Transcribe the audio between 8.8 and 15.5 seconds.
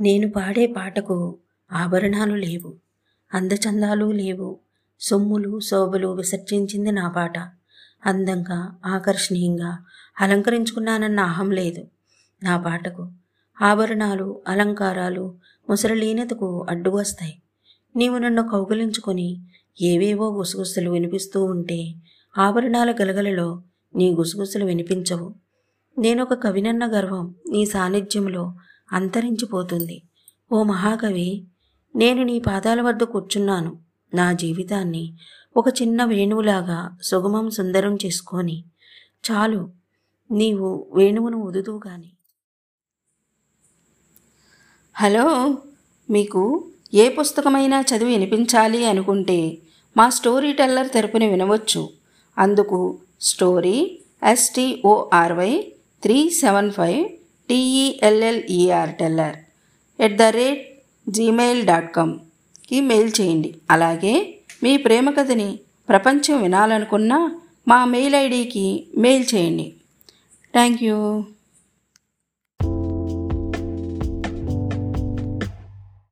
ఆకర్షణీయంగా అలంకరించుకున్నానన్న అహం లేదు. నా పాటకు ఆభరణాలు అలంకారాలు